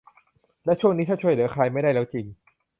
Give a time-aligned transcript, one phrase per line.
[0.65, 2.25] และช่วงนี้ถ้าช่วยเหลือใครไม่ได้แล้วจริง